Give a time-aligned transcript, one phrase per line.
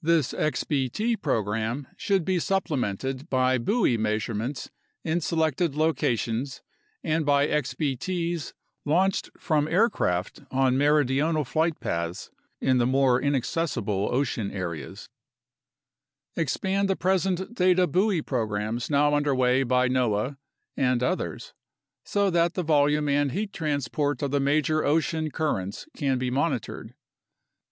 [0.00, 4.70] This xbt program should be supplemented by buoy measurements
[5.02, 6.62] in selected locations
[7.02, 11.80] A NATIONAL CLIMATIC RESEARCH PROGRAM 75 and by xbt's launched from aircraft on meridional flight
[11.80, 15.08] paths in the more inaccessible ocean areas.
[16.36, 20.36] Expand the present data buoy programs now under way by noaa
[20.76, 21.52] and others,
[22.04, 26.30] so that the volume and heat transport of the major ocean cur rents can be
[26.30, 26.94] monitored.